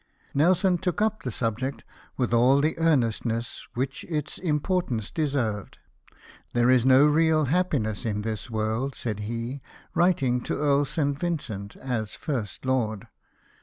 Nelson 0.33 0.79
took 0.79 0.99
up 0.99 1.21
the 1.21 1.31
subject 1.31 1.83
with 2.17 2.33
all 2.33 2.59
the 2.59 2.75
earnestness 2.79 3.67
which 3.75 4.03
its 4.05 4.39
importance 4.39 5.11
deserved." 5.11 5.77
There 6.55 6.71
is 6.71 6.87
no 6.87 7.05
real 7.05 7.45
happiness 7.45 8.03
in 8.03 8.23
this 8.23 8.49
world," 8.49 8.95
said 8.95 9.19
he, 9.19 9.61
writing 9.93 10.41
to 10.41 10.57
Earl 10.57 10.85
St. 10.85 11.19
Vincent, 11.19 11.75
as 11.75 12.15
First 12.15 12.65
Lord. 12.65 13.09